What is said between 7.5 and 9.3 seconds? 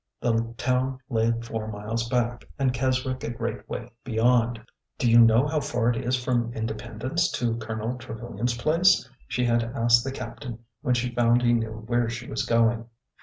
2 i8 ORDER NO. 11 Colonel Trevilian's place?''